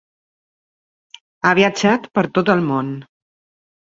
Ha 1.43 1.51
viatjat 1.59 2.09
per 2.19 2.25
tot 2.39 2.51
el 2.53 2.63
món. 2.71 2.89